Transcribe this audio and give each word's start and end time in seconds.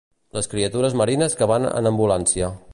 Les 0.37 0.47
criatures 0.53 0.95
marines 1.03 1.37
que 1.43 1.51
van 1.55 1.71
en 1.73 1.91
ambulància. 1.93 2.53